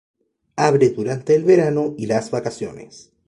Abre 0.55 0.89
durante 0.89 1.35
el 1.35 1.43
verano 1.43 1.93
y 1.95 2.07
las 2.07 2.31
vacaciones. 2.31 3.11